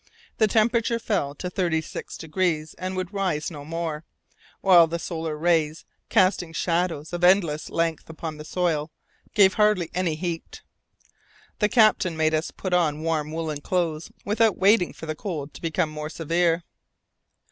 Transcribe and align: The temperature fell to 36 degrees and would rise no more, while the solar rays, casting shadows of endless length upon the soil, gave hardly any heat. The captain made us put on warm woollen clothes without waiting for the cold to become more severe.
The 0.39 0.47
temperature 0.47 0.97
fell 0.97 1.35
to 1.35 1.47
36 1.47 2.17
degrees 2.17 2.73
and 2.79 2.95
would 2.97 3.13
rise 3.13 3.51
no 3.51 3.63
more, 3.63 4.03
while 4.61 4.87
the 4.87 4.97
solar 4.97 5.37
rays, 5.37 5.85
casting 6.09 6.53
shadows 6.53 7.13
of 7.13 7.23
endless 7.23 7.69
length 7.69 8.09
upon 8.09 8.37
the 8.37 8.43
soil, 8.43 8.89
gave 9.35 9.53
hardly 9.53 9.91
any 9.93 10.15
heat. 10.15 10.63
The 11.59 11.69
captain 11.69 12.17
made 12.17 12.33
us 12.33 12.49
put 12.49 12.73
on 12.73 13.03
warm 13.03 13.31
woollen 13.31 13.61
clothes 13.61 14.11
without 14.25 14.57
waiting 14.57 14.91
for 14.91 15.05
the 15.05 15.13
cold 15.13 15.53
to 15.53 15.61
become 15.61 15.91
more 15.91 16.09
severe. 16.09 16.63